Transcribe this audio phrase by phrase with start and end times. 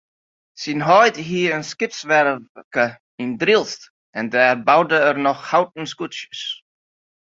[0.61, 2.87] Syn heit hie in skipswerfke
[3.23, 3.81] yn Drylts
[4.17, 6.41] en dêr boude er noch houten skûtsjes.